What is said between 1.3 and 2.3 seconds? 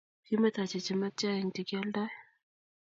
eng chekialdai